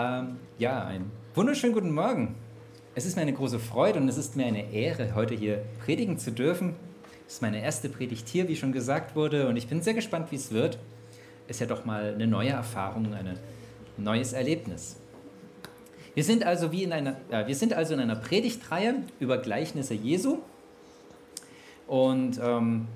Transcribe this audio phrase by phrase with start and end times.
[0.00, 2.34] Ähm, ja, einen wunderschönen guten Morgen.
[2.94, 6.16] Es ist mir eine große Freude und es ist mir eine Ehre, heute hier predigen
[6.16, 6.74] zu dürfen.
[7.26, 10.30] Es ist meine erste Predigt hier, wie schon gesagt wurde, und ich bin sehr gespannt,
[10.30, 10.78] wie es wird.
[11.48, 13.38] Ist ja doch mal eine neue Erfahrung, ein
[13.98, 14.96] neues Erlebnis.
[16.14, 19.94] Wir sind also, wie in einer, äh, wir sind also in einer Predigtreihe über Gleichnisse
[19.94, 20.38] Jesu.
[21.86, 22.88] Und ähm,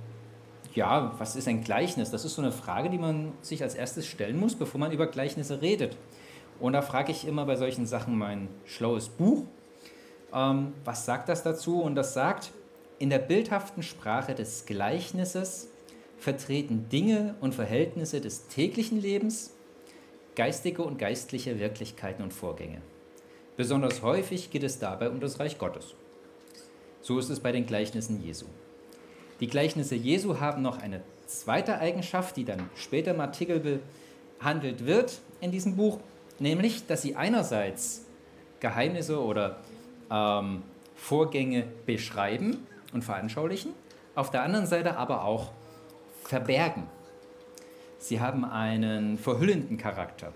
[0.74, 2.10] ja, was ist ein Gleichnis?
[2.10, 5.06] Das ist so eine Frage, die man sich als erstes stellen muss, bevor man über
[5.06, 5.96] Gleichnisse redet.
[6.60, 9.44] Und da frage ich immer bei solchen Sachen mein schlaues Buch,
[10.32, 11.80] ähm, was sagt das dazu?
[11.80, 12.52] Und das sagt,
[12.98, 15.68] in der bildhaften Sprache des Gleichnisses
[16.18, 19.54] vertreten Dinge und Verhältnisse des täglichen Lebens,
[20.34, 22.80] geistige und geistliche Wirklichkeiten und Vorgänge.
[23.56, 25.94] Besonders häufig geht es dabei um das Reich Gottes.
[27.02, 28.46] So ist es bei den Gleichnissen Jesu.
[29.40, 33.80] Die Gleichnisse Jesu haben noch eine zweite Eigenschaft, die dann später im Artikel
[34.38, 35.98] behandelt wird in diesem Buch,
[36.38, 38.04] nämlich, dass sie einerseits
[38.60, 39.58] Geheimnisse oder
[40.10, 40.62] ähm,
[40.94, 43.72] Vorgänge beschreiben und veranschaulichen,
[44.14, 45.50] auf der anderen Seite aber auch
[46.24, 46.84] verbergen.
[47.98, 50.32] Sie haben einen verhüllenden Charakter.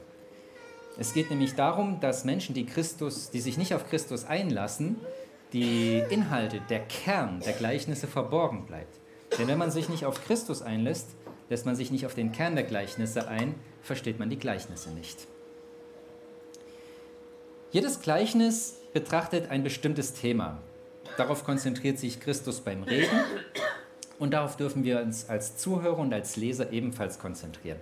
[0.99, 4.97] Es geht nämlich darum, dass Menschen, die Christus, die sich nicht auf Christus einlassen,
[5.53, 8.99] die Inhalte, der Kern der Gleichnisse verborgen bleibt.
[9.39, 11.09] Denn wenn man sich nicht auf Christus einlässt,
[11.49, 15.29] lässt man sich nicht auf den Kern der Gleichnisse ein, versteht man die Gleichnisse nicht.
[17.71, 20.57] Jedes Gleichnis betrachtet ein bestimmtes Thema.
[21.19, 23.21] Darauf konzentriert sich Christus beim Reden
[24.19, 27.79] und darauf dürfen wir uns als Zuhörer und als Leser ebenfalls konzentrieren.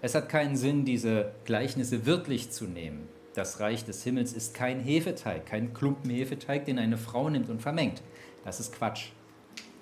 [0.00, 3.10] Es hat keinen Sinn, diese Gleichnisse wirklich zu nehmen.
[3.34, 7.60] Das Reich des Himmels ist kein Hefeteig, kein Klumpen Hefeteig, den eine Frau nimmt und
[7.60, 8.00] vermengt.
[8.42, 9.10] Das ist Quatsch.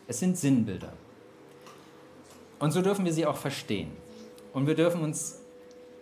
[0.09, 0.93] Es sind Sinnbilder.
[2.59, 3.93] Und so dürfen wir sie auch verstehen.
[4.53, 5.43] Und wir dürfen uns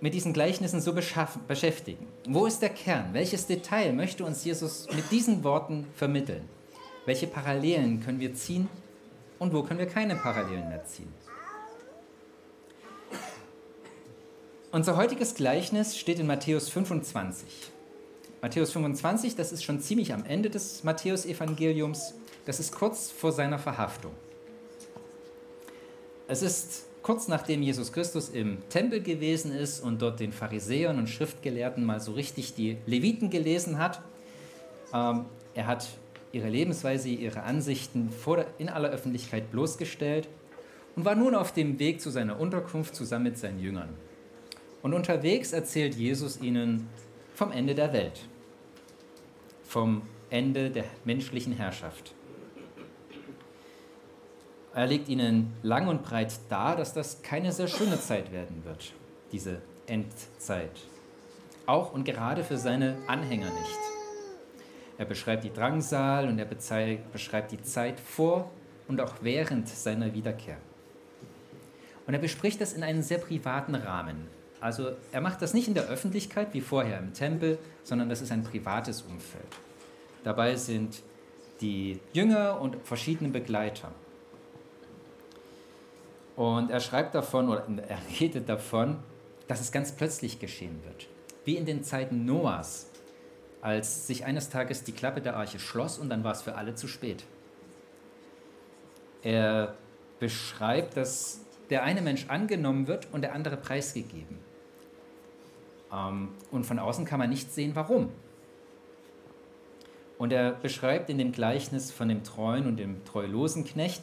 [0.05, 2.07] mit diesen Gleichnissen so beschäftigen.
[2.29, 3.15] Wo ist der Kern?
[3.15, 6.47] Welches Detail möchte uns Jesus mit diesen Worten vermitteln?
[7.07, 8.69] Welche Parallelen können wir ziehen
[9.39, 11.11] und wo können wir keine Parallelen mehr ziehen?
[14.73, 17.49] Unser heutiges Gleichnis steht in Matthäus 25.
[18.43, 22.13] Matthäus 25, das ist schon ziemlich am Ende des Matthäusevangeliums.
[22.45, 24.13] Das ist kurz vor seiner Verhaftung.
[26.29, 31.09] Es ist kurz nachdem Jesus Christus im Tempel gewesen ist und dort den Pharisäern und
[31.09, 34.01] Schriftgelehrten mal so richtig die Leviten gelesen hat.
[34.93, 35.87] Ähm, er hat
[36.33, 40.29] ihre Lebensweise, ihre Ansichten der, in aller Öffentlichkeit bloßgestellt
[40.97, 43.91] und war nun auf dem Weg zu seiner Unterkunft zusammen mit seinen Jüngern.
[44.81, 46.89] Und unterwegs erzählt Jesus ihnen
[47.35, 48.21] vom Ende der Welt,
[49.63, 52.15] vom Ende der menschlichen Herrschaft.
[54.75, 58.93] Er legt ihnen lang und breit dar, dass das keine sehr schöne Zeit werden wird,
[59.31, 60.81] diese Endzeit.
[61.67, 63.79] Auch und gerade für seine Anhänger nicht.
[64.99, 66.47] Er beschreibt die Drangsal und er
[67.13, 68.51] beschreibt die Zeit vor
[68.89, 70.59] und auch während seiner Wiederkehr.
[72.07, 74.27] Und er bespricht das in einem sehr privaten Rahmen.
[74.61, 78.33] Also er macht das nicht in der Öffentlichkeit wie vorher im Tempel, sondern das ist
[78.33, 79.47] ein privates Umfeld.
[80.25, 81.03] Dabei sind
[81.61, 83.93] die Jünger und verschiedene Begleiter.
[86.37, 88.99] Und er schreibt davon, oder er redet davon,
[89.47, 91.07] dass es ganz plötzlich geschehen wird.
[91.45, 92.91] Wie in den Zeiten Noahs,
[93.61, 96.75] als sich eines Tages die Klappe der Arche schloss und dann war es für alle
[96.75, 97.25] zu spät.
[99.23, 99.75] Er
[100.19, 101.41] beschreibt, dass
[101.71, 104.39] der eine Mensch angenommen wird und der andere preisgegeben.
[105.93, 108.11] Ähm, und von außen kann man nicht sehen, warum.
[110.19, 114.03] Und er beschreibt in dem Gleichnis von dem treuen und dem treulosen Knecht,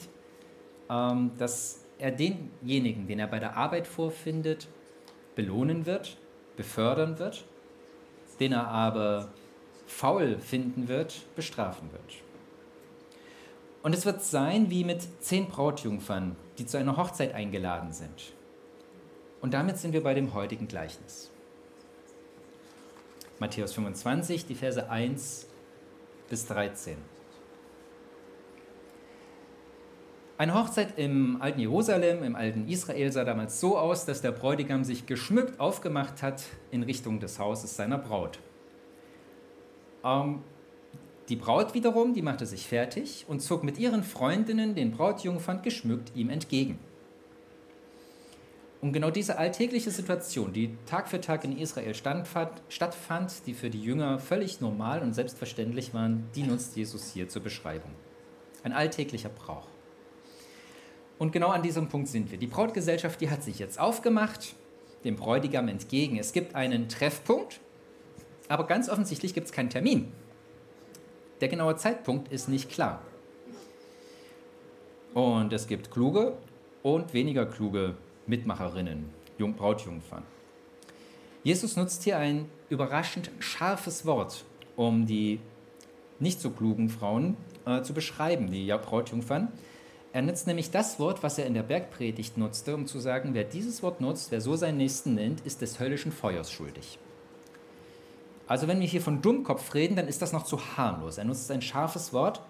[0.89, 4.67] ähm, dass er denjenigen, den er bei der Arbeit vorfindet,
[5.35, 6.17] belohnen wird,
[6.57, 7.45] befördern wird,
[8.39, 9.29] den er aber
[9.85, 12.23] faul finden wird, bestrafen wird.
[13.83, 18.33] Und es wird sein wie mit zehn Brautjungfern, die zu einer Hochzeit eingeladen sind.
[19.41, 21.31] Und damit sind wir bei dem heutigen Gleichnis.
[23.39, 25.47] Matthäus 25, die Verse 1
[26.29, 26.95] bis 13.
[30.41, 34.83] Eine Hochzeit im alten Jerusalem, im alten Israel sah damals so aus, dass der Bräutigam
[34.83, 36.41] sich geschmückt aufgemacht hat
[36.71, 38.39] in Richtung des Hauses seiner Braut.
[40.03, 40.41] Ähm,
[41.29, 46.11] die Braut wiederum, die machte sich fertig und zog mit ihren Freundinnen den Brautjungfern geschmückt
[46.15, 46.79] ihm entgegen.
[48.81, 53.83] Und genau diese alltägliche Situation, die Tag für Tag in Israel stattfand, die für die
[53.83, 57.91] Jünger völlig normal und selbstverständlich waren, die nutzt Jesus hier zur Beschreibung.
[58.63, 59.67] Ein alltäglicher Brauch.
[61.21, 62.39] Und genau an diesem Punkt sind wir.
[62.39, 64.55] Die Brautgesellschaft, die hat sich jetzt aufgemacht,
[65.03, 66.17] dem Bräutigam entgegen.
[66.17, 67.59] Es gibt einen Treffpunkt,
[68.49, 70.11] aber ganz offensichtlich gibt es keinen Termin.
[71.39, 73.03] Der genaue Zeitpunkt ist nicht klar.
[75.13, 76.39] Und es gibt kluge
[76.81, 77.93] und weniger kluge
[78.25, 79.07] Mitmacherinnen,
[79.37, 80.23] Jung Brautjungfern.
[81.43, 84.43] Jesus nutzt hier ein überraschend scharfes Wort,
[84.75, 85.39] um die
[86.17, 87.37] nicht so klugen Frauen
[87.67, 89.49] äh, zu beschreiben, die Brautjungfern.
[90.13, 93.45] Er nutzt nämlich das Wort, was er in der Bergpredigt nutzte, um zu sagen, wer
[93.45, 96.99] dieses Wort nutzt, wer so seinen Nächsten nennt, ist des höllischen Feuers schuldig.
[98.47, 101.17] Also wenn wir hier von Dummkopf reden, dann ist das noch zu harmlos.
[101.17, 102.41] Er nutzt ein scharfes Wort.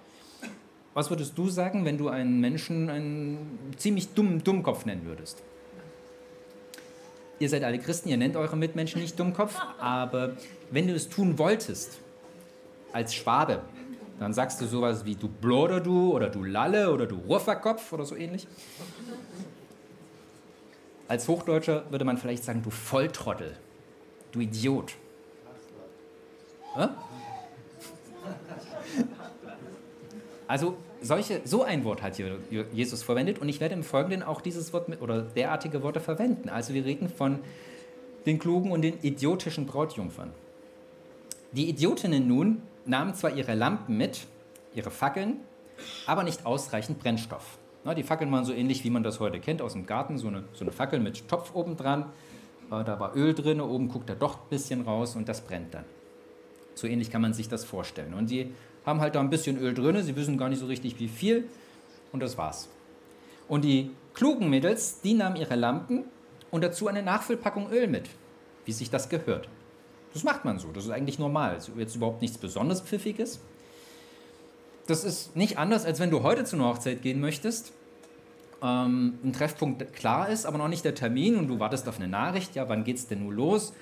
[0.95, 5.43] Was würdest du sagen, wenn du einen Menschen einen ziemlich dummen Dummkopf nennen würdest?
[7.37, 10.35] Ihr seid alle Christen, ihr nennt eure Mitmenschen nicht Dummkopf, aber
[10.71, 11.99] wenn du es tun wolltest,
[12.91, 13.61] als Schwabe,
[14.21, 18.05] dann sagst du sowas wie du Bloder du oder du Lalle oder du Rufferkopf oder
[18.05, 18.47] so ähnlich.
[21.07, 23.57] Als Hochdeutscher würde man vielleicht sagen, du Volltrottel,
[24.31, 24.93] du Idiot.
[30.47, 32.21] Also solche, so ein Wort hat
[32.71, 36.47] Jesus verwendet und ich werde im Folgenden auch dieses Wort mit, oder derartige Worte verwenden.
[36.47, 37.39] Also wir reden von
[38.27, 40.31] den klugen und den idiotischen Brautjungfern.
[41.53, 44.27] Die Idiotinnen nun nahmen zwar ihre Lampen mit,
[44.73, 45.37] ihre Fackeln,
[46.05, 47.57] aber nicht ausreichend Brennstoff.
[47.83, 50.27] Na, die Fackeln waren so ähnlich, wie man das heute kennt aus dem Garten, so
[50.27, 52.05] eine, so eine Fackel mit Topf oben dran.
[52.71, 55.73] Äh, da war Öl drin, oben guckt er doch ein bisschen raus und das brennt
[55.73, 55.85] dann.
[56.75, 58.13] So ähnlich kann man sich das vorstellen.
[58.13, 58.53] Und die
[58.85, 61.47] haben halt da ein bisschen Öl drin, sie wissen gar nicht so richtig wie viel
[62.11, 62.69] und das war's.
[63.47, 66.05] Und die klugen Mädels, die nahmen ihre Lampen
[66.51, 68.09] und dazu eine Nachfüllpackung Öl mit,
[68.65, 69.49] wie sich das gehört.
[70.13, 71.55] Das macht man so, das ist eigentlich normal.
[71.55, 73.39] Das ist jetzt überhaupt nichts besonders Pfiffiges.
[74.87, 77.71] Das ist nicht anders, als wenn du heute zu einer Hochzeit gehen möchtest.
[78.61, 82.07] Ähm, ein Treffpunkt klar ist, aber noch nicht der Termin und du wartest auf eine
[82.07, 83.73] Nachricht, ja, wann geht's denn nur los?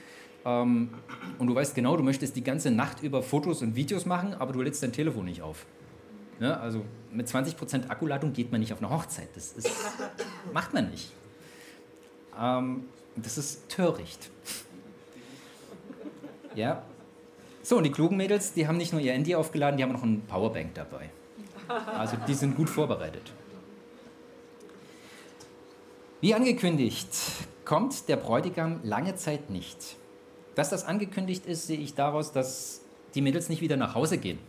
[0.46, 0.90] Ähm,
[1.38, 4.54] und du weißt genau, du möchtest die ganze Nacht über Fotos und Videos machen, aber
[4.54, 5.66] du lädst dein Telefon nicht auf.
[6.40, 9.28] Ja, also mit 20% Akkuladung geht man nicht auf eine Hochzeit.
[9.36, 9.70] Das ist,
[10.54, 11.12] macht man nicht.
[12.40, 12.86] Ähm,
[13.18, 14.30] das ist töricht.
[16.56, 16.84] Ja.
[17.62, 20.04] So, und die klugen Mädels, die haben nicht nur ihr Handy aufgeladen, die haben noch
[20.04, 21.10] ein Powerbank dabei.
[21.98, 23.32] Also die sind gut vorbereitet.
[26.22, 27.10] Wie angekündigt,
[27.64, 29.96] kommt der Bräutigam lange Zeit nicht.
[30.56, 32.82] Dass das angekündigt ist, sehe ich daraus, dass
[33.16, 34.40] die Mädels nicht wieder nach Hause gehen.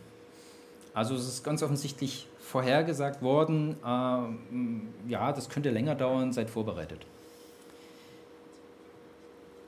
[0.93, 7.05] Also es ist ganz offensichtlich vorhergesagt worden, äh, ja, das könnte länger dauern, seid vorbereitet.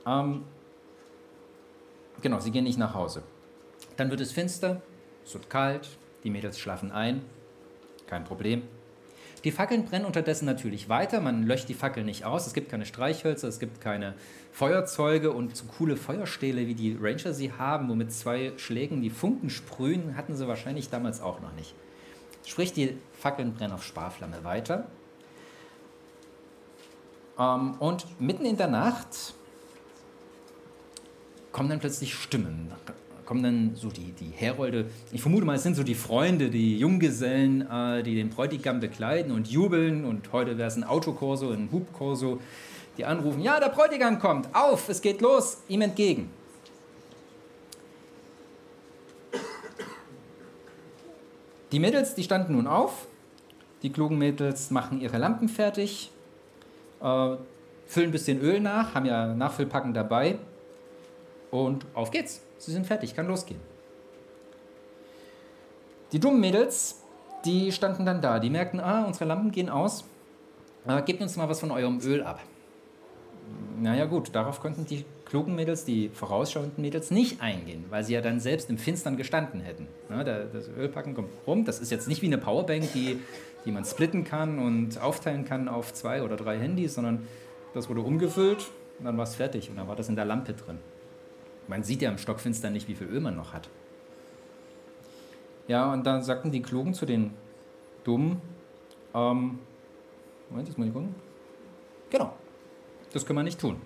[0.06, 0.42] Ähm,
[2.24, 3.22] genau, sie gehen nicht nach Hause.
[3.96, 4.82] Dann wird es finster,
[5.24, 5.88] es wird kalt,
[6.24, 7.22] die Mädels schlafen ein,
[8.08, 8.62] kein Problem.
[9.44, 11.20] Die Fackeln brennen unterdessen natürlich weiter.
[11.20, 12.46] Man löscht die Fackeln nicht aus.
[12.46, 14.14] Es gibt keine Streichhölzer, es gibt keine
[14.52, 19.10] Feuerzeuge und so coole Feuerstähle, wie die Ranger sie haben, wo mit zwei Schlägen die
[19.10, 21.74] Funken sprühen, hatten sie wahrscheinlich damals auch noch nicht.
[22.46, 24.86] Sprich, die Fackeln brennen auf Sparflamme weiter.
[27.38, 29.34] Ähm, und mitten in der Nacht
[31.54, 32.72] kommen dann plötzlich Stimmen
[33.24, 36.76] kommen dann so die, die Herolde, ich vermute mal, es sind so die Freunde, die
[36.76, 41.70] Junggesellen, äh, die den Bräutigam bekleiden und jubeln und heute wäre es ein Autokorso, ein
[41.72, 42.40] Hubkorso,
[42.98, 46.28] die anrufen, ja, der Bräutigam kommt, auf, es geht los, ihm entgegen.
[51.72, 53.06] Die Mädels, die standen nun auf,
[53.82, 56.10] die klugen Mädels machen ihre Lampen fertig,
[57.00, 57.36] äh,
[57.86, 60.38] füllen ein bisschen Öl nach, haben ja Nachfüllpacken dabei
[61.54, 62.42] und auf geht's.
[62.58, 63.60] Sie sind fertig, kann losgehen.
[66.10, 67.02] Die dummen Mädels,
[67.44, 68.40] die standen dann da.
[68.40, 70.04] Die merkten, ah, unsere Lampen gehen aus.
[70.86, 72.40] Äh, gebt uns mal was von eurem Öl ab.
[73.80, 78.20] Naja gut, darauf konnten die klugen Mädels, die vorausschauenden Mädels nicht eingehen, weil sie ja
[78.20, 79.86] dann selbst im Finstern gestanden hätten.
[80.10, 81.64] Ja, das Ölpacken kommt rum.
[81.64, 83.20] Das ist jetzt nicht wie eine Powerbank, die,
[83.64, 87.26] die man splitten kann und aufteilen kann auf zwei oder drei Handys, sondern
[87.74, 90.54] das wurde umgefüllt und dann war es fertig und dann war das in der Lampe
[90.54, 90.78] drin.
[91.68, 93.68] Man sieht ja im Stockfinster nicht, wie viel Öl man noch hat.
[95.66, 97.32] Ja, und dann sagten die Klugen zu den
[98.04, 98.40] Dummen,
[99.14, 99.58] ähm,
[100.50, 101.14] Moment, das muss ich gucken.
[102.10, 102.34] Genau,
[103.12, 103.80] das können wir nicht tun.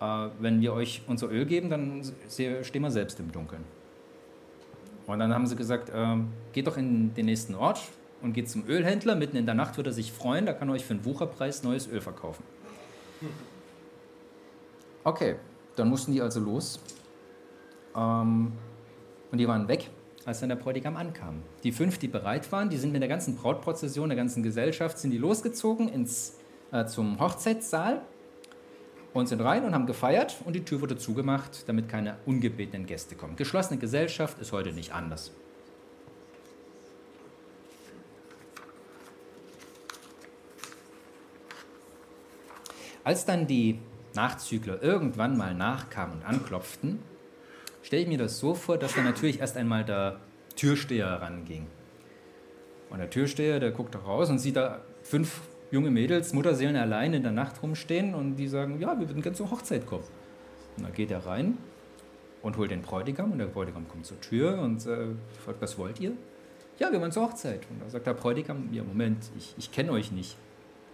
[0.00, 3.64] Äh, wenn wir euch unser Öl geben, dann stehen wir selbst im Dunkeln.
[5.06, 6.16] Und dann haben sie gesagt, äh,
[6.52, 7.82] geht doch in den nächsten Ort
[8.22, 9.14] und geht zum Ölhändler.
[9.16, 11.62] Mitten in der Nacht wird er sich freuen, da kann er euch für einen Wucherpreis
[11.62, 12.44] neues Öl verkaufen.
[15.04, 15.36] Okay,
[15.76, 16.80] dann mussten die also los.
[17.96, 18.52] Ähm,
[19.30, 19.90] und die waren weg,
[20.24, 21.42] als dann der Bräutigam ankam.
[21.62, 25.10] Die fünf, die bereit waren, die sind mit der ganzen Brautprozession, der ganzen Gesellschaft, sind
[25.10, 26.36] die losgezogen ins,
[26.72, 28.02] äh, zum Hochzeitssaal
[29.12, 33.14] und sind rein und haben gefeiert und die Tür wurde zugemacht, damit keine ungebetenen Gäste
[33.14, 33.36] kommen.
[33.36, 35.32] Geschlossene Gesellschaft ist heute nicht anders.
[43.02, 43.80] Als dann die
[44.14, 47.00] Nachzügler irgendwann mal nachkamen und anklopften,
[47.82, 50.20] stelle ich mir das so vor, dass dann natürlich erst einmal der
[50.56, 51.66] Türsteher ranging.
[52.90, 55.40] Und der Türsteher, der guckt da raus und sieht da fünf
[55.70, 59.36] junge Mädels, Mutterseelen allein in der Nacht rumstehen und die sagen, ja, wir würden gerne
[59.36, 60.04] zur Hochzeit kommen.
[60.76, 61.58] Und dann geht er rein
[62.42, 65.08] und holt den Bräutigam und der Bräutigam kommt zur Tür und äh,
[65.44, 66.12] fragt, was wollt ihr?
[66.78, 67.60] Ja, wir wollen zur Hochzeit.
[67.70, 70.36] Und da sagt der Bräutigam, ja, Moment, ich, ich kenne euch nicht.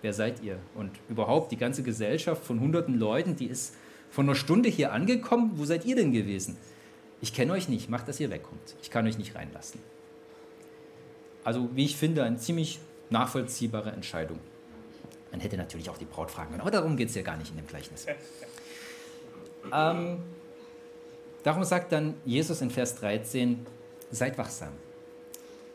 [0.02, 0.58] Wer seid ihr?
[0.74, 3.74] Und überhaupt die ganze Gesellschaft von hunderten Leuten, die ist
[4.10, 5.52] von einer Stunde hier angekommen.
[5.56, 6.56] Wo seid ihr denn gewesen?
[7.20, 8.76] Ich kenne euch nicht, macht, dass ihr wegkommt.
[8.82, 9.80] Ich kann euch nicht reinlassen.
[11.44, 12.78] Also, wie ich finde, eine ziemlich
[13.10, 14.38] nachvollziehbare Entscheidung.
[15.30, 17.50] Man hätte natürlich auch die Braut fragen können, aber darum geht es ja gar nicht
[17.50, 18.06] in dem Gleichnis.
[19.72, 20.18] ähm,
[21.42, 23.66] darum sagt dann Jesus in Vers 13,
[24.10, 24.70] seid wachsam.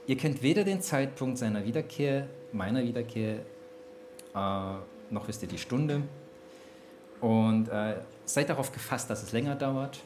[0.08, 3.40] Ihr kennt weder den Zeitpunkt seiner Wiederkehr, meiner Wiederkehr,
[4.36, 6.04] äh, noch wisst ihr die Stunde.
[7.20, 7.96] Und äh,
[8.26, 10.00] seid darauf gefasst, dass es länger dauert.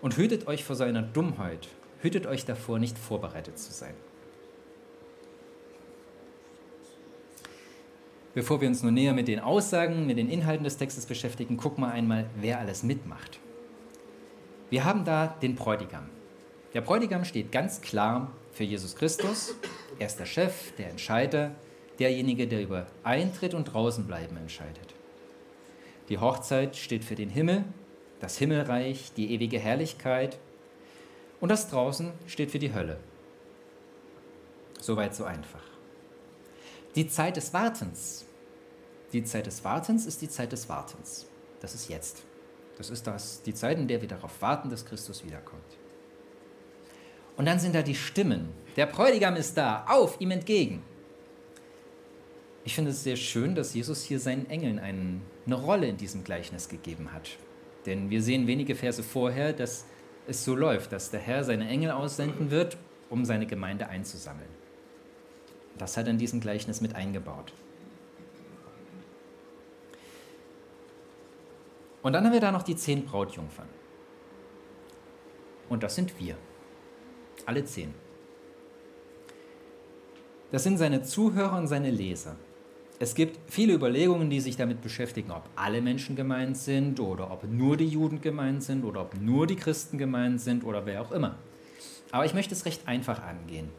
[0.00, 1.68] Und hütet euch vor seiner Dummheit.
[2.00, 3.94] Hütet euch davor, nicht vorbereitet zu sein.
[8.32, 11.82] Bevor wir uns nur näher mit den Aussagen, mit den Inhalten des Textes beschäftigen, gucken
[11.82, 13.40] wir einmal, wer alles mitmacht.
[14.70, 16.08] Wir haben da den Bräutigam.
[16.72, 19.56] Der Bräutigam steht ganz klar für Jesus Christus.
[19.98, 21.50] Er ist der Chef, der Entscheider,
[22.00, 24.94] derjenige, der über Eintritt und Draußenbleiben entscheidet.
[26.08, 27.64] Die Hochzeit steht für den Himmel,
[28.20, 30.38] das Himmelreich, die ewige Herrlichkeit
[31.40, 32.98] und das Draußen steht für die Hölle.
[34.80, 35.62] Soweit so einfach.
[36.96, 38.24] Die Zeit des Wartens.
[39.12, 41.26] Die Zeit des Wartens ist die Zeit des Wartens.
[41.60, 42.22] Das ist jetzt.
[42.78, 45.62] Das ist das, die Zeit, in der wir darauf warten, dass Christus wiederkommt.
[47.36, 48.48] Und dann sind da die Stimmen.
[48.76, 50.82] Der Bräutigam ist da, auf ihm entgegen.
[52.64, 56.24] Ich finde es sehr schön, dass Jesus hier seinen Engeln einen, eine Rolle in diesem
[56.24, 57.30] Gleichnis gegeben hat.
[57.86, 59.86] Denn wir sehen wenige Verse vorher, dass
[60.26, 62.76] es so läuft, dass der Herr seine Engel aussenden wird,
[63.08, 64.48] um seine Gemeinde einzusammeln.
[65.78, 67.52] Das hat er in diesem Gleichnis mit eingebaut.
[72.02, 73.68] Und dann haben wir da noch die zehn Brautjungfern.
[75.68, 76.36] Und das sind wir.
[77.46, 77.94] Alle zehn.
[80.50, 82.36] Das sind seine Zuhörer und seine Leser.
[83.02, 87.44] Es gibt viele Überlegungen, die sich damit beschäftigen, ob alle Menschen gemeint sind oder ob
[87.44, 91.10] nur die Juden gemeint sind oder ob nur die Christen gemeint sind oder wer auch
[91.10, 91.36] immer.
[92.10, 93.70] Aber ich möchte es recht einfach angehen.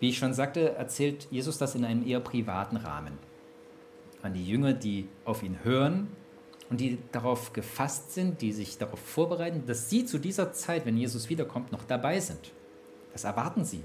[0.00, 3.14] Wie ich schon sagte, erzählt Jesus das in einem eher privaten Rahmen.
[4.20, 6.08] An die Jünger, die auf ihn hören
[6.68, 10.98] und die darauf gefasst sind, die sich darauf vorbereiten, dass sie zu dieser Zeit, wenn
[10.98, 12.52] Jesus wiederkommt, noch dabei sind.
[13.14, 13.80] Das erwarten sie.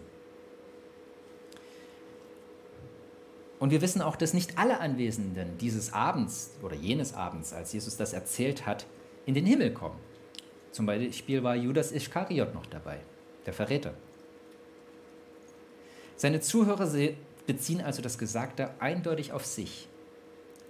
[3.61, 7.95] Und wir wissen auch, dass nicht alle Anwesenden dieses Abends oder jenes Abends, als Jesus
[7.95, 8.87] das erzählt hat,
[9.27, 9.99] in den Himmel kommen.
[10.71, 13.01] Zum Beispiel war Judas Ischkariot noch dabei,
[13.45, 13.93] der Verräter.
[16.15, 16.91] Seine Zuhörer
[17.45, 19.87] beziehen also das Gesagte eindeutig auf sich.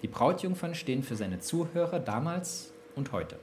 [0.01, 3.39] Die Brautjungfern stehen für seine Zuhörer damals und heute.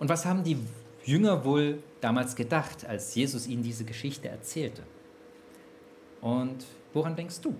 [0.00, 0.58] Und was haben die
[1.04, 4.82] Jünger wohl damals gedacht, als Jesus ihnen diese Geschichte erzählte?
[6.22, 6.64] Und
[6.94, 7.54] woran denkst du?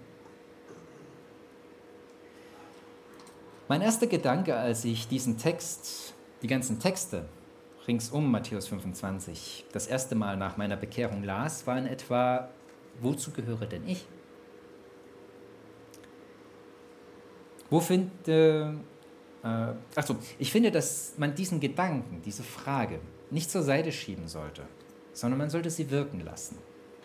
[3.69, 7.27] Mein erster Gedanke, als ich diesen Text, die ganzen Texte
[7.89, 12.49] ringsum Matthäus 25 das erste Mal nach meiner Bekehrung las, war in etwa,
[13.01, 14.07] wozu gehöre denn ich?
[17.69, 18.77] Wo finde,
[19.43, 19.49] äh,
[19.97, 23.01] achso, ich finde, dass man diesen Gedanken, diese Frage
[23.31, 24.63] nicht zur Seite schieben sollte,
[25.15, 26.59] sondern man sollte sie wirken lassen.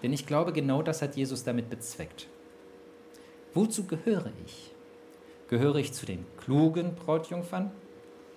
[0.03, 2.27] Denn ich glaube, genau das hat Jesus damit bezweckt.
[3.53, 4.71] Wozu gehöre ich?
[5.49, 7.71] Gehöre ich zu den klugen Brautjungfern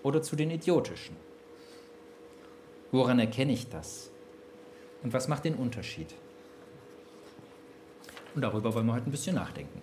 [0.03, 1.17] oder zu den idiotischen?
[2.93, 4.11] Woran erkenne ich das?
[5.03, 6.15] Und was macht den Unterschied?
[8.35, 9.83] Und darüber wollen wir heute ein bisschen nachdenken.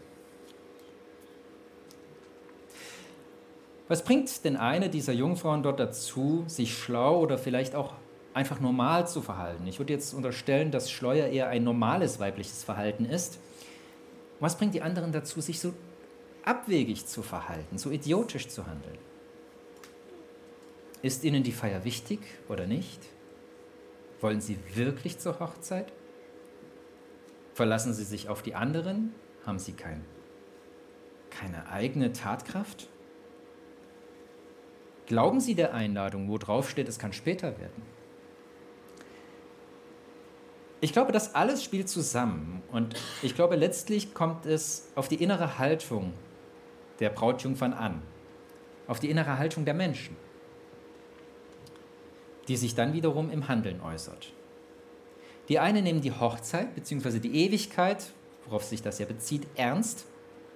[3.87, 7.93] Was bringt denn eine dieser Jungfrauen dort dazu, sich schlau oder vielleicht auch
[8.37, 9.65] einfach normal zu verhalten?
[9.65, 13.39] Ich würde jetzt unterstellen, dass Schleuer eher ein normales weibliches Verhalten ist.
[14.39, 15.73] Was bringt die anderen dazu, sich so
[16.45, 18.97] abwegig zu verhalten, so idiotisch zu handeln?
[21.01, 22.99] Ist ihnen die Feier wichtig oder nicht?
[24.21, 25.91] Wollen sie wirklich zur Hochzeit?
[27.55, 29.13] Verlassen sie sich auf die anderen?
[29.47, 30.05] Haben sie kein,
[31.31, 32.87] keine eigene Tatkraft?
[35.07, 37.96] Glauben Sie der Einladung, wo drauf steht, es kann später werden?
[40.87, 45.57] Ich glaube, das alles spielt zusammen und ich glaube, letztlich kommt es auf die innere
[45.57, 46.13] Haltung
[47.01, 48.01] der Brautjungfern an,
[48.87, 50.15] auf die innere Haltung der Menschen,
[52.47, 54.31] die sich dann wiederum im Handeln äußert.
[55.49, 57.19] Die einen nehmen die Hochzeit bzw.
[57.19, 58.11] die Ewigkeit,
[58.45, 60.05] worauf sich das ja bezieht, ernst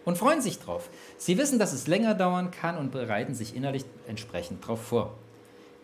[0.06, 0.90] und freuen sich drauf.
[1.18, 5.18] Sie wissen, dass es länger dauern kann und bereiten sich innerlich entsprechend darauf vor.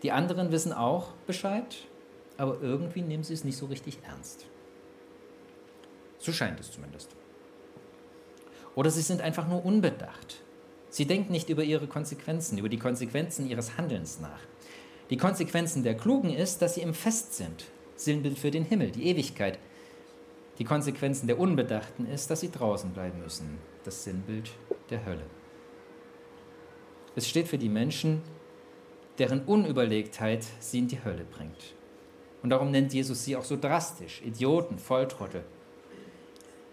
[0.03, 1.75] Die anderen wissen auch Bescheid,
[2.37, 4.45] aber irgendwie nehmen sie es nicht so richtig ernst.
[6.19, 7.09] So scheint es zumindest.
[8.75, 10.41] Oder sie sind einfach nur unbedacht.
[10.89, 14.39] Sie denken nicht über ihre Konsequenzen, über die Konsequenzen ihres Handelns nach.
[15.09, 17.65] Die Konsequenzen der Klugen ist, dass sie im Fest sind,
[17.95, 19.57] Sinnbild für den Himmel, die Ewigkeit.
[20.59, 24.51] Die Konsequenzen der Unbedachten ist, dass sie draußen bleiben müssen, das Sinnbild
[24.89, 25.25] der Hölle.
[27.15, 28.21] Es steht für die Menschen,
[29.17, 31.76] deren Unüberlegtheit sie in die Hölle bringt.
[32.43, 35.43] Und darum nennt Jesus sie auch so drastisch, Idioten, Volltrottel,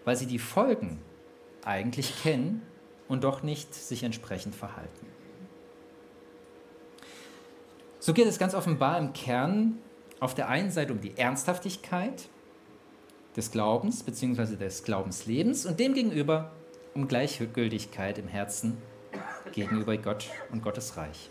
[0.03, 0.99] weil sie die Folgen
[1.63, 2.61] eigentlich kennen
[3.07, 5.07] und doch nicht sich entsprechend verhalten.
[7.99, 9.79] So geht es ganz offenbar im Kern
[10.19, 12.29] auf der einen Seite um die Ernsthaftigkeit
[13.35, 14.55] des Glaubens bzw.
[14.55, 16.51] des Glaubenslebens und demgegenüber
[16.93, 18.77] um Gleichgültigkeit im Herzen
[19.51, 21.29] gegenüber Gott und Gottes Reich.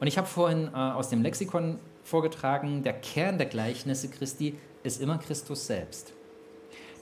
[0.00, 5.00] Und ich habe vorhin äh, aus dem Lexikon vorgetragen, der Kern der Gleichnisse Christi ist
[5.00, 6.12] immer Christus selbst.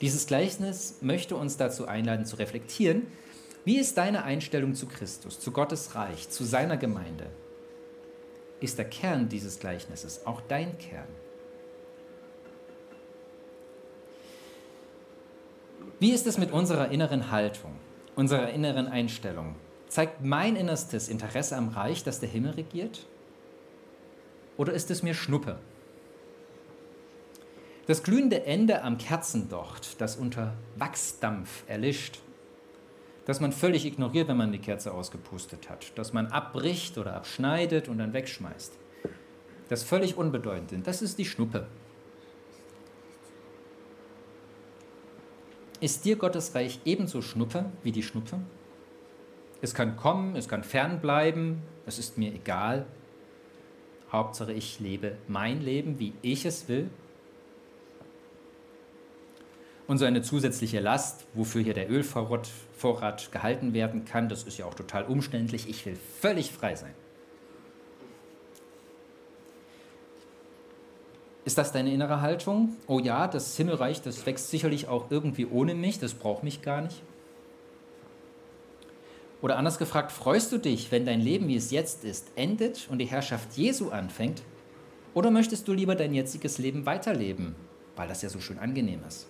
[0.00, 3.06] Dieses Gleichnis möchte uns dazu einladen zu reflektieren,
[3.64, 7.26] wie ist deine Einstellung zu Christus, zu Gottes Reich, zu seiner Gemeinde?
[8.60, 11.06] Ist der Kern dieses Gleichnisses auch dein Kern?
[16.00, 17.76] Wie ist es mit unserer inneren Haltung,
[18.16, 19.54] unserer inneren Einstellung?
[19.86, 23.06] Zeigt mein innerstes Interesse am Reich, das der Himmel regiert?
[24.62, 25.59] Oder ist es mir Schnuppe?
[27.88, 32.20] Das glühende Ende am Kerzendocht, das unter Wachsdampf erlischt,
[33.25, 37.88] das man völlig ignoriert, wenn man die Kerze ausgepustet hat, das man abbricht oder abschneidet
[37.88, 38.72] und dann wegschmeißt,
[39.68, 41.66] das völlig unbedeutend ist, das ist die Schnuppe.
[45.81, 48.38] Ist dir Gottes Reich ebenso Schnuppe wie die Schnuppe?
[49.61, 52.87] Es kann kommen, es kann fernbleiben, es ist mir egal.
[54.12, 56.90] Hauptsache, ich lebe mein Leben, wie ich es will.
[59.87, 62.48] Und so eine zusätzliche Last, wofür hier der Ölvorrat
[63.33, 65.68] gehalten werden kann, das ist ja auch total umständlich.
[65.68, 66.94] Ich will völlig frei sein.
[71.44, 72.77] Ist das deine innere Haltung?
[72.87, 76.83] Oh ja, das Himmelreich, das wächst sicherlich auch irgendwie ohne mich, das braucht mich gar
[76.83, 77.03] nicht.
[79.42, 82.98] Oder anders gefragt, freust du dich, wenn dein Leben, wie es jetzt ist, endet und
[82.98, 84.42] die Herrschaft Jesu anfängt?
[85.14, 87.57] Oder möchtest du lieber dein jetziges Leben weiterleben,
[87.96, 89.26] weil das ja so schön angenehm ist?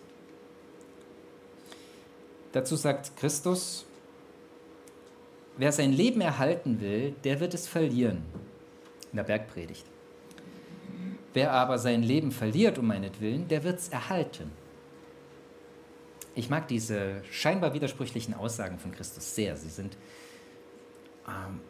[2.53, 3.87] Dazu sagt Christus,
[5.57, 8.23] wer sein Leben erhalten will, der wird es verlieren.
[9.11, 9.87] In der Bergpredigt.
[11.33, 14.51] Wer aber sein Leben verliert um meinetwillen, der wird es erhalten.
[16.35, 19.57] Ich mag diese scheinbar widersprüchlichen Aussagen von Christus sehr.
[19.57, 19.97] Sie sind
[21.29, 21.61] ähm,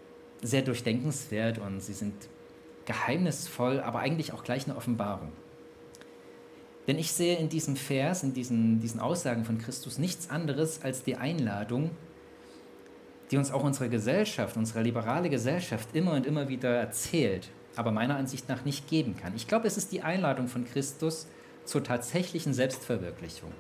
[0.43, 2.15] sehr durchdenkenswert und sie sind
[2.85, 5.33] geheimnisvoll, aber eigentlich auch gleich eine Offenbarung.
[6.87, 11.05] Denn ich sehe in diesem Vers, in diesen, diesen Aussagen von Christus nichts anderes als
[11.05, 11.91] die Einladung,
[13.31, 18.17] die uns auch unsere Gesellschaft, unsere liberale Gesellschaft immer und immer wieder erzählt aber meiner
[18.17, 19.35] Ansicht nach nicht geben kann.
[19.35, 21.27] Ich glaube, es ist die Einladung von Christus
[21.65, 23.53] zur tatsächlichen Selbstverwirklichung.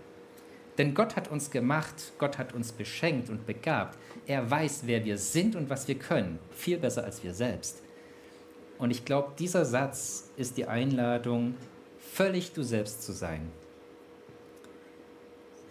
[0.78, 3.98] Denn Gott hat uns gemacht, Gott hat uns beschenkt und begabt.
[4.26, 7.82] Er weiß, wer wir sind und was wir können, viel besser als wir selbst.
[8.78, 11.54] Und ich glaube, dieser Satz ist die Einladung,
[11.98, 13.50] völlig du selbst zu sein.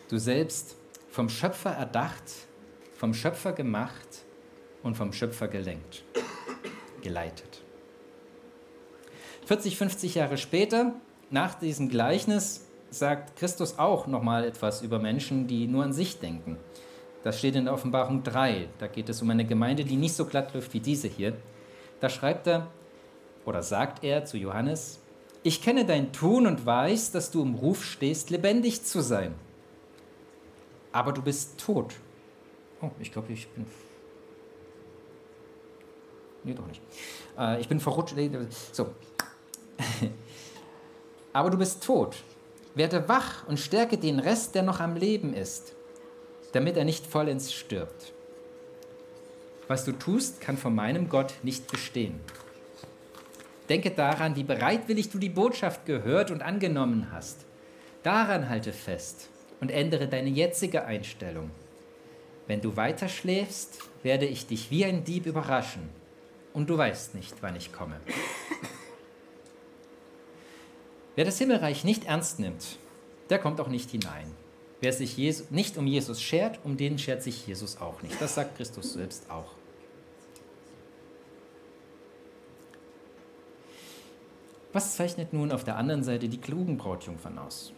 [0.09, 0.75] Du selbst
[1.09, 2.23] vom Schöpfer erdacht,
[2.95, 4.23] vom Schöpfer gemacht
[4.83, 6.03] und vom Schöpfer gelenkt,
[7.01, 7.63] geleitet.
[9.45, 10.93] 40, 50 Jahre später,
[11.29, 16.57] nach diesem Gleichnis, sagt Christus auch nochmal etwas über Menschen, die nur an sich denken.
[17.23, 18.67] Das steht in der Offenbarung 3.
[18.77, 21.33] Da geht es um eine Gemeinde, die nicht so glatt läuft wie diese hier.
[21.99, 22.67] Da schreibt er
[23.45, 24.99] oder sagt er zu Johannes,
[25.43, 29.33] ich kenne dein Tun und weiß, dass du im Ruf stehst, lebendig zu sein.
[30.91, 31.95] Aber du bist tot.
[32.81, 33.65] Oh, ich glaube, ich bin.
[36.43, 36.81] Nee, doch nicht.
[37.37, 38.15] Äh, ich bin verrutscht.
[38.71, 38.89] So.
[41.33, 42.17] Aber du bist tot.
[42.75, 45.73] Werde wach und stärke den Rest, der noch am Leben ist,
[46.53, 48.13] damit er nicht vollends stirbt.
[49.67, 52.19] Was du tust, kann von meinem Gott nicht bestehen.
[53.69, 57.45] Denke daran, wie bereitwillig du die Botschaft gehört und angenommen hast.
[58.03, 59.29] Daran halte fest
[59.61, 61.51] und ändere deine jetzige Einstellung.
[62.47, 65.89] Wenn du weiter schläfst, werde ich dich wie ein Dieb überraschen
[66.53, 67.95] und du weißt nicht, wann ich komme.
[71.15, 72.77] Wer das Himmelreich nicht ernst nimmt,
[73.29, 74.31] der kommt auch nicht hinein.
[74.79, 78.19] Wer sich Jesus, nicht um Jesus schert, um den schert sich Jesus auch nicht.
[78.21, 79.51] Das sagt Christus selbst auch.
[84.73, 87.73] Was zeichnet nun auf der anderen Seite die klugen Brautjungfern aus?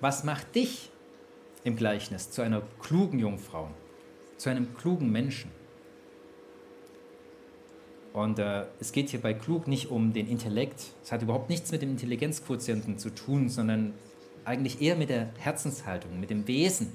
[0.00, 0.90] Was macht dich
[1.64, 3.68] im Gleichnis zu einer klugen Jungfrau,
[4.36, 5.50] zu einem klugen Menschen?
[8.12, 10.84] Und äh, es geht hier bei klug nicht um den Intellekt.
[11.02, 13.94] Es hat überhaupt nichts mit dem Intelligenzquotienten zu tun, sondern
[14.44, 16.92] eigentlich eher mit der Herzenshaltung, mit dem Wesen.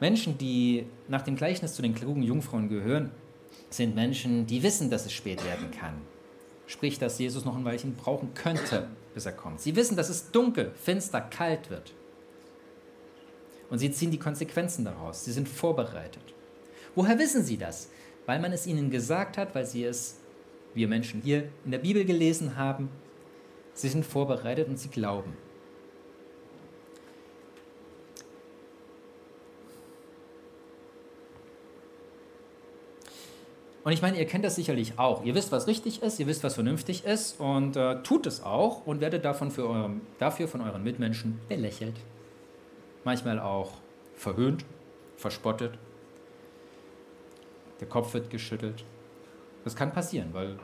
[0.00, 3.10] Menschen, die nach dem Gleichnis zu den klugen Jungfrauen gehören,
[3.70, 5.94] sind Menschen, die wissen, dass es spät werden kann.
[6.66, 9.60] Sprich, dass Jesus noch ein Weilchen brauchen könnte, bis er kommt.
[9.60, 11.94] Sie wissen, dass es dunkel, finster, kalt wird.
[13.70, 15.24] Und sie ziehen die Konsequenzen daraus.
[15.24, 16.22] Sie sind vorbereitet.
[16.94, 17.90] Woher wissen sie das?
[18.26, 20.18] Weil man es ihnen gesagt hat, weil sie es,
[20.74, 22.88] wir Menschen hier, in der Bibel gelesen haben.
[23.74, 25.36] Sie sind vorbereitet und sie glauben.
[33.84, 35.24] Und ich meine, ihr kennt das sicherlich auch.
[35.24, 38.86] Ihr wisst, was richtig ist, ihr wisst, was vernünftig ist und äh, tut es auch
[38.86, 41.94] und werdet davon für eurem, dafür von euren Mitmenschen belächelt
[43.08, 43.72] manchmal auch
[44.16, 44.66] verhöhnt,
[45.16, 45.78] verspottet.
[47.80, 48.84] Der Kopf wird geschüttelt.
[49.64, 50.58] Das kann passieren, weil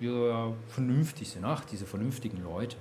[0.00, 1.44] wir vernünftig sind.
[1.44, 2.76] Ach, diese vernünftigen Leute.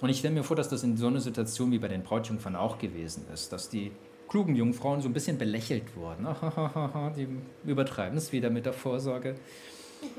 [0.00, 2.54] Und ich stelle mir vor, dass das in so einer Situation wie bei den Brautjungfern
[2.54, 3.90] auch gewesen ist, dass die
[4.28, 6.28] klugen Jungfrauen so ein bisschen belächelt wurden.
[7.16, 7.26] die
[7.68, 9.34] übertreiben es wieder mit der Vorsorge.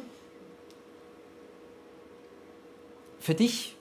[3.19, 3.77] Für dich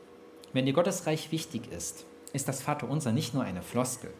[0.55, 4.11] wenn dir Gottes Reich wichtig ist, ist das Vaterunser nicht nur eine Floskel,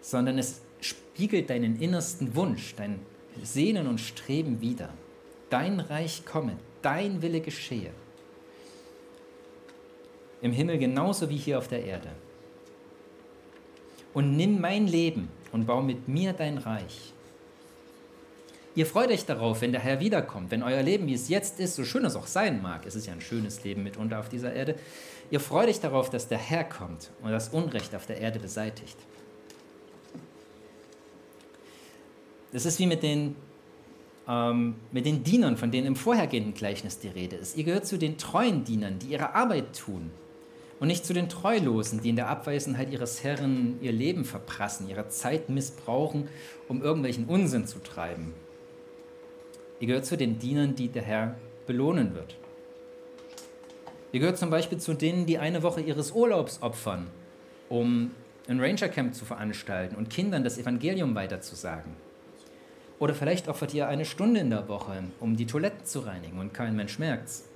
[0.00, 3.00] sondern es spiegelt deinen innersten Wunsch, dein
[3.42, 4.90] Sehnen und Streben wider.
[5.48, 7.90] Dein Reich komme, dein Wille geschehe.
[10.40, 12.10] Im Himmel genauso wie hier auf der Erde.
[14.12, 17.12] Und nimm mein Leben und bau mit mir dein Reich.
[18.74, 21.74] Ihr freut euch darauf, wenn der Herr wiederkommt, wenn euer Leben, wie es jetzt ist,
[21.74, 24.54] so schön es auch sein mag, es ist ja ein schönes Leben mitunter auf dieser
[24.54, 24.76] Erde,
[25.30, 28.96] ihr freut euch darauf, dass der Herr kommt und das Unrecht auf der Erde beseitigt.
[32.52, 33.36] Das ist wie mit den,
[34.26, 37.56] ähm, mit den Dienern, von denen im vorhergehenden Gleichnis die Rede ist.
[37.56, 40.10] Ihr gehört zu den treuen Dienern, die ihre Arbeit tun
[40.80, 45.08] und nicht zu den Treulosen, die in der Abwesenheit ihres Herrn ihr Leben verprassen, ihre
[45.08, 46.28] Zeit missbrauchen,
[46.68, 48.32] um irgendwelchen Unsinn zu treiben.
[49.82, 51.34] Ihr gehört zu den Dienern, die der Herr
[51.66, 52.36] belohnen wird.
[54.12, 57.08] Ihr gehört zum Beispiel zu denen, die eine Woche ihres Urlaubs opfern,
[57.68, 58.12] um
[58.46, 61.94] ein Rangercamp zu veranstalten und Kindern das Evangelium weiterzusagen.
[63.00, 66.54] Oder vielleicht opfert ihr eine Stunde in der Woche, um die Toiletten zu reinigen und
[66.54, 67.48] kein Mensch merkt's.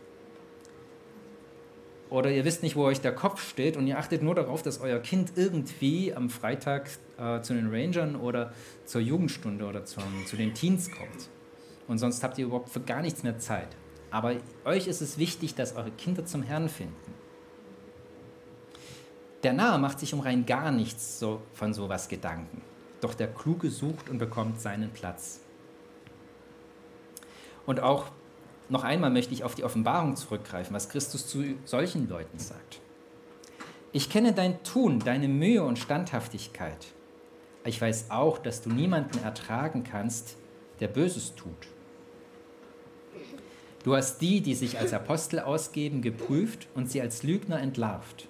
[2.10, 4.80] Oder ihr wisst nicht, wo euch der Kopf steht und ihr achtet nur darauf, dass
[4.80, 8.52] euer Kind irgendwie am Freitag äh, zu den Rangern oder
[8.84, 11.28] zur Jugendstunde oder zum, zu den Teens kommt
[11.88, 13.68] und sonst habt ihr überhaupt für gar nichts mehr Zeit.
[14.11, 17.14] Aber euch ist es wichtig, dass eure Kinder zum Herrn finden.
[19.42, 22.62] Der Narr macht sich um rein gar nichts so, von sowas Gedanken.
[23.01, 25.40] Doch der Kluge sucht und bekommt seinen Platz.
[27.66, 28.07] Und auch
[28.68, 32.81] noch einmal möchte ich auf die Offenbarung zurückgreifen, was Christus zu solchen Leuten sagt.
[33.92, 36.87] Ich kenne dein Tun, deine Mühe und Standhaftigkeit.
[37.64, 40.37] Ich weiß auch, dass du niemanden ertragen kannst,
[40.81, 41.68] der Böses tut.
[43.87, 48.27] Du hast die, die sich als Apostel ausgeben, geprüft und sie als Lügner entlarvt.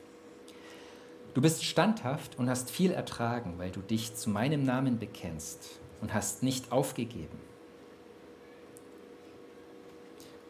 [1.33, 6.12] Du bist standhaft und hast viel ertragen, weil du dich zu meinem Namen bekennst und
[6.12, 7.38] hast nicht aufgegeben.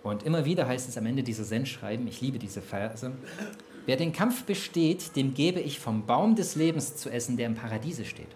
[0.03, 3.13] Und immer wieder heißt es am Ende dieser Sendschreiben, ich liebe diese Verse,
[3.87, 7.55] wer den Kampf besteht, dem gebe ich vom Baum des Lebens zu essen, der im
[7.55, 8.35] Paradiese steht.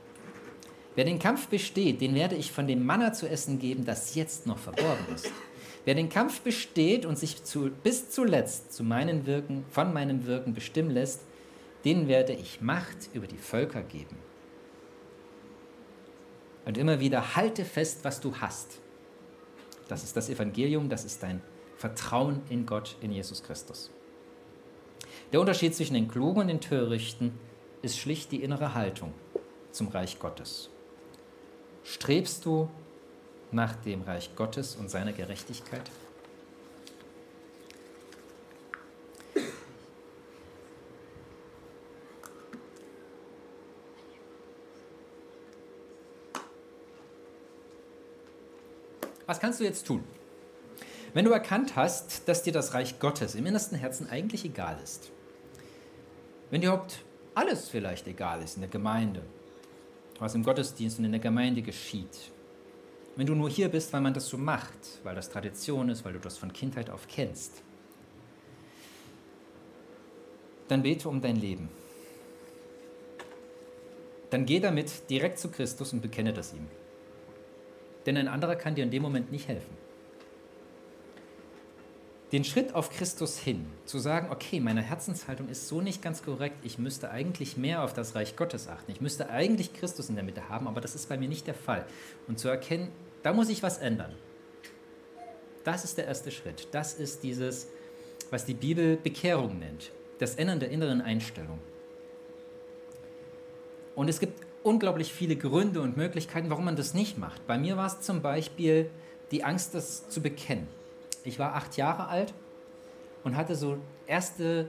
[0.94, 4.46] Wer den Kampf besteht, den werde ich von dem Manna zu essen geben, das jetzt
[4.46, 5.32] noch verborgen ist.
[5.84, 10.52] Wer den Kampf besteht und sich zu, bis zuletzt zu meinen Wirken, von meinem Wirken
[10.52, 11.22] bestimmen lässt,
[11.84, 14.16] den werde ich Macht über die Völker geben.
[16.66, 18.80] Und immer wieder halte fest, was du hast.
[19.88, 21.40] Das ist das Evangelium, das ist dein
[21.76, 23.90] Vertrauen in Gott, in Jesus Christus.
[25.32, 27.32] Der Unterschied zwischen den Klugen und den Törichten
[27.82, 29.14] ist schlicht die innere Haltung
[29.72, 30.68] zum Reich Gottes.
[31.82, 32.68] Strebst du
[33.52, 35.90] nach dem Reich Gottes und seiner Gerechtigkeit?
[49.26, 50.02] Was kannst du jetzt tun?
[51.14, 55.12] Wenn du erkannt hast, dass dir das Reich Gottes im innersten Herzen eigentlich egal ist,
[56.50, 57.04] wenn dir überhaupt
[57.36, 59.22] alles vielleicht egal ist in der Gemeinde,
[60.18, 62.32] was im Gottesdienst und in der Gemeinde geschieht,
[63.16, 66.12] wenn du nur hier bist, weil man das so macht, weil das Tradition ist, weil
[66.12, 67.62] du das von Kindheit auf kennst,
[70.68, 71.68] dann bete um dein Leben.
[74.30, 76.68] Dann geh damit direkt zu Christus und bekenne das ihm.
[78.06, 79.79] Denn ein anderer kann dir in dem Moment nicht helfen
[82.32, 86.56] den Schritt auf Christus hin, zu sagen, okay, meine Herzenshaltung ist so nicht ganz korrekt,
[86.62, 90.22] ich müsste eigentlich mehr auf das Reich Gottes achten, ich müsste eigentlich Christus in der
[90.24, 91.84] Mitte haben, aber das ist bei mir nicht der Fall.
[92.28, 92.92] Und zu erkennen,
[93.24, 94.14] da muss ich was ändern.
[95.64, 96.68] Das ist der erste Schritt.
[96.70, 97.68] Das ist dieses,
[98.30, 99.90] was die Bibel Bekehrung nennt,
[100.20, 101.58] das Ändern der inneren Einstellung.
[103.96, 107.44] Und es gibt unglaublich viele Gründe und Möglichkeiten, warum man das nicht macht.
[107.48, 108.88] Bei mir war es zum Beispiel
[109.32, 110.68] die Angst, das zu bekennen
[111.24, 112.34] ich war acht Jahre alt
[113.24, 114.68] und hatte so erste,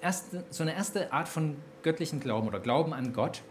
[0.00, 3.42] erste, so eine erste Art von göttlichen Glauben oder Glauben an Gott.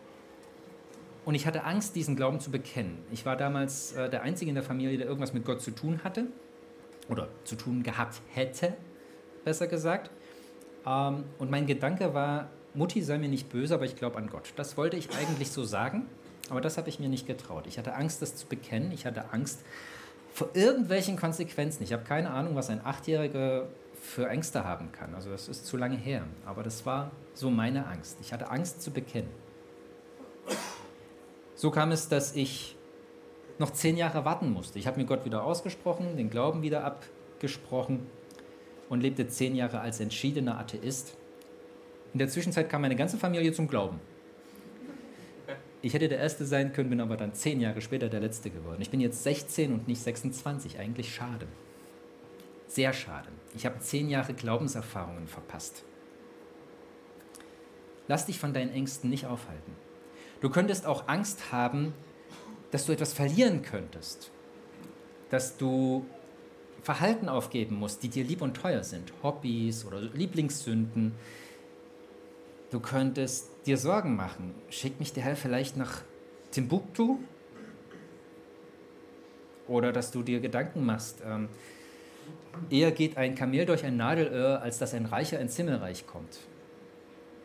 [1.26, 3.00] Und ich hatte Angst, diesen Glauben zu bekennen.
[3.12, 6.02] Ich war damals äh, der Einzige in der Familie, der irgendwas mit Gott zu tun
[6.04, 6.26] hatte
[7.10, 8.74] oder zu tun gehabt hätte,
[9.46, 10.10] besser gesagt.
[10.86, 14.54] Ähm, und mein Gedanke war, Mutti sei mir nicht böse, aber ich glaube an Gott.
[14.56, 16.08] Das wollte ich eigentlich so sagen,
[16.50, 17.68] aber das habe ich mir nicht getraut.
[17.68, 18.92] Ich hatte Angst, das zu bekennen.
[18.92, 19.64] Ich hatte Angst,
[20.34, 21.84] vor irgendwelchen Konsequenzen.
[21.84, 23.67] Ich habe keine Ahnung, was ein Achtjähriger
[24.02, 25.13] für Ängste haben kann.
[25.13, 26.24] Also das ist zu lange her.
[26.46, 28.17] Aber das war so meine Angst.
[28.19, 29.30] Ich hatte Angst zu bekennen.
[31.56, 32.76] So kam es, dass ich
[33.60, 34.80] noch zehn Jahre warten musste.
[34.80, 38.08] Ich habe mir Gott wieder ausgesprochen, den Glauben wieder abgesprochen
[38.89, 41.15] und lebte zehn Jahre als entschiedener Atheist.
[42.12, 44.00] In der Zwischenzeit kam meine ganze Familie zum Glauben.
[45.84, 48.82] Ich hätte der Erste sein können, bin aber dann zehn Jahre später der Letzte geworden.
[48.82, 50.80] Ich bin jetzt 16 und nicht 26.
[50.80, 51.46] Eigentlich schade.
[52.67, 53.28] Sehr schade.
[53.54, 55.84] Ich habe zehn Jahre Glaubenserfahrungen verpasst.
[58.08, 59.74] Lass dich von deinen Ängsten nicht aufhalten.
[60.39, 61.93] Du könntest auch Angst haben,
[62.72, 64.32] dass du etwas verlieren könntest.
[65.32, 66.06] Dass du
[66.82, 69.12] Verhalten aufgeben musst, die dir lieb und teuer sind.
[69.22, 71.13] Hobbys oder Lieblingssünden,
[72.74, 74.56] Du könntest dir Sorgen machen.
[74.72, 76.02] Schickt mich der Herr vielleicht nach
[76.50, 77.20] Timbuktu?
[79.68, 81.50] Oder dass du dir Gedanken machst, ähm,
[82.72, 86.40] eher geht ein Kamel durch ein Nadelöhr, als dass ein Reicher ins Himmelreich kommt.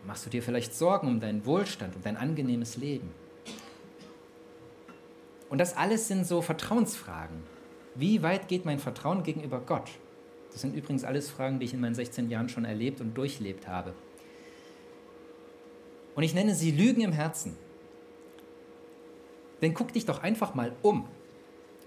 [0.06, 3.10] Machst du dir vielleicht Sorgen um deinen Wohlstand, um dein angenehmes Leben?
[5.50, 7.42] Und das alles sind so Vertrauensfragen.
[7.94, 9.90] Wie weit geht mein Vertrauen gegenüber Gott?
[10.52, 13.68] Das sind übrigens alles Fragen, die ich in meinen 16 Jahren schon erlebt und durchlebt
[13.68, 13.92] habe.
[16.18, 17.56] Und ich nenne sie Lügen im Herzen.
[19.62, 21.06] Denn guck dich doch einfach mal um.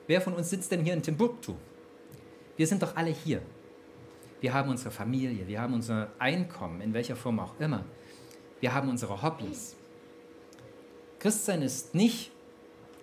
[0.08, 1.56] Wer von uns sitzt denn hier in Timbuktu?
[2.56, 3.42] Wir sind doch alle hier.
[4.40, 7.84] Wir haben unsere Familie, wir haben unser Einkommen, in welcher Form auch immer.
[8.62, 9.76] Wir haben unsere Hobbys.
[11.20, 12.32] Christsein ist nicht,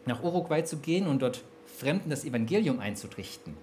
[0.07, 3.55] nach Uruguay zu gehen und dort Fremden das Evangelium einzutrichten.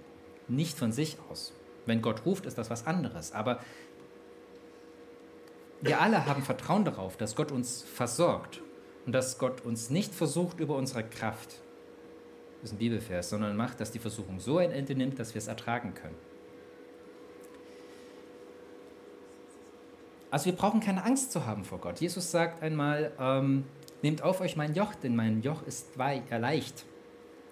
[0.46, 1.52] Nicht von sich aus.
[1.84, 3.32] Wenn Gott ruft, ist das was anderes.
[3.32, 3.58] Aber
[5.80, 8.60] wir alle haben Vertrauen darauf, dass Gott uns versorgt
[9.04, 11.60] und dass Gott uns nicht versucht über unsere Kraft.
[12.60, 15.38] Das ist ein Bibelvers, sondern macht, dass die Versuchung so ein Ende nimmt, dass wir
[15.38, 16.16] es ertragen können.
[20.30, 22.00] Also wir brauchen keine Angst zu haben vor Gott.
[22.00, 23.64] Jesus sagt einmal, ähm,
[24.02, 26.84] nehmt auf euch mein Joch, denn mein Joch ist äh, leicht.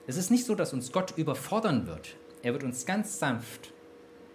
[0.06, 2.16] Es ist nicht so, dass uns Gott überfordern wird.
[2.42, 3.72] Er wird uns ganz sanft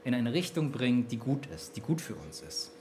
[0.03, 2.71] in eine Richtung bringen, die gut ist, die gut für uns ist.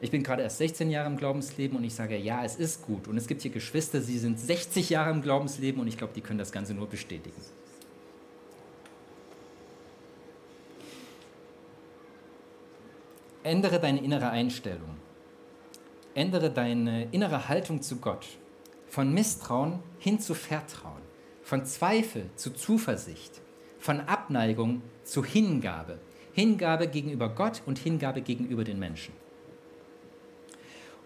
[0.00, 3.08] Ich bin gerade erst 16 Jahre im Glaubensleben und ich sage, ja, es ist gut.
[3.08, 6.20] Und es gibt hier Geschwister, sie sind 60 Jahre im Glaubensleben und ich glaube, die
[6.20, 7.40] können das Ganze nur bestätigen.
[13.42, 14.96] Ändere deine innere Einstellung.
[16.14, 18.26] Ändere deine innere Haltung zu Gott.
[18.88, 21.02] Von Misstrauen hin zu Vertrauen.
[21.42, 23.40] Von Zweifel zu Zuversicht.
[23.80, 25.98] Von Abneigung zu Hingabe.
[26.34, 29.12] Hingabe gegenüber Gott und Hingabe gegenüber den Menschen.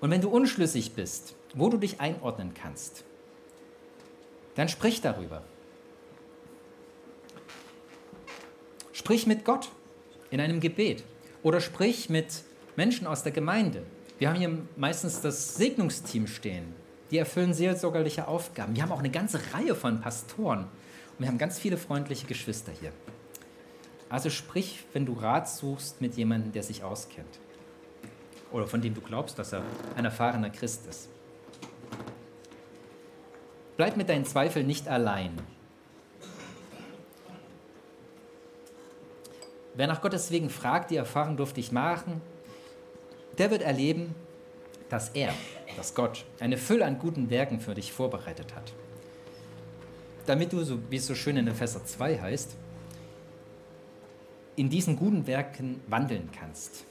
[0.02, 3.04] Und wenn du unschlüssig bist, wo du dich einordnen kannst,
[4.56, 5.44] dann sprich darüber.
[8.92, 9.70] Sprich mit Gott
[10.30, 11.04] in einem Gebet
[11.44, 12.42] oder sprich mit
[12.74, 13.84] Menschen aus der Gemeinde.
[14.18, 16.74] Wir haben hier meistens das Segnungsteam stehen.
[17.12, 18.74] Die erfüllen seelsorgerliche Aufgaben.
[18.74, 20.64] Wir haben auch eine ganze Reihe von Pastoren.
[20.64, 22.90] Und wir haben ganz viele freundliche Geschwister hier.
[24.08, 27.38] Also sprich, wenn du Rat suchst, mit jemandem, der sich auskennt
[28.52, 29.62] oder von dem du glaubst, dass er
[29.96, 31.08] ein erfahrener Christ ist.
[33.76, 35.38] Bleib mit deinen Zweifeln nicht allein.
[39.74, 42.20] Wer nach Gottes Wegen fragt, die Erfahrung durfte ich machen,
[43.38, 44.14] der wird erleben,
[44.90, 45.32] dass er,
[45.76, 48.74] dass Gott, eine Fülle an guten Werken für dich vorbereitet hat.
[50.26, 52.54] Damit du, so, wie es so schön in Epheser 2 heißt,
[54.56, 56.84] in diesen guten Werken wandeln kannst.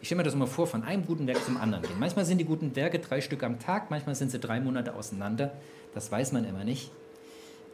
[0.00, 1.98] Ich stelle mir das immer vor, von einem guten Werk zum anderen gehen.
[1.98, 5.52] Manchmal sind die guten Werke drei Stück am Tag, manchmal sind sie drei Monate auseinander.
[5.92, 6.92] Das weiß man immer nicht.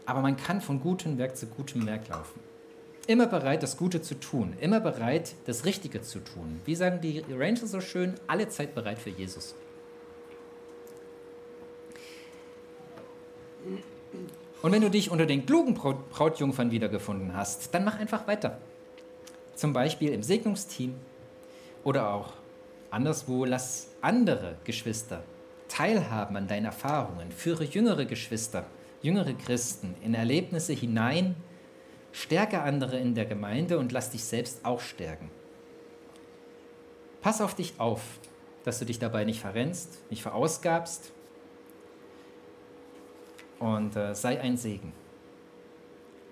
[0.06, 2.40] Aber man kann von gutem Werk zu gutem Werk laufen.
[3.06, 4.54] Immer bereit, das Gute zu tun.
[4.60, 6.60] Immer bereit, das Richtige zu tun.
[6.64, 8.14] Wie sagen die Rangers so schön?
[8.26, 9.54] Alle Zeit bereit für Jesus.
[14.62, 18.58] Und wenn du dich unter den klugen Brautjungfern wiedergefunden hast, dann mach einfach weiter.
[19.54, 20.94] Zum Beispiel im Segnungsteam,
[21.84, 22.32] oder auch
[22.90, 25.22] anderswo, lass andere Geschwister
[25.68, 27.32] teilhaben an deinen Erfahrungen.
[27.32, 28.64] Führe jüngere Geschwister,
[29.02, 31.36] jüngere Christen in Erlebnisse hinein.
[32.12, 35.30] Stärke andere in der Gemeinde und lass dich selbst auch stärken.
[37.22, 38.02] Pass auf dich auf,
[38.64, 41.10] dass du dich dabei nicht verrennst, nicht verausgabst
[43.58, 44.92] und äh, sei ein Segen.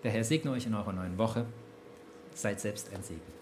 [0.04, 1.46] Der Herr segne euch in eurer neuen Woche.
[2.34, 3.41] Seid selbst ein Segen.